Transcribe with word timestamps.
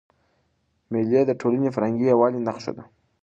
مېلې 0.91 1.21
د 1.25 1.31
ټولني 1.41 1.65
د 1.69 1.73
فرهنګي 1.75 2.05
یووالي 2.09 2.39
نخښه 2.47 2.71
ده. 2.77 2.83